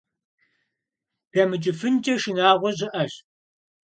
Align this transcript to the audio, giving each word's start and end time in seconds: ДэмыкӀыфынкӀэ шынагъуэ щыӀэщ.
ДэмыкӀыфынкӀэ 1.31 2.15
шынагъуэ 2.21 2.71
щыӀэщ. 2.77 3.13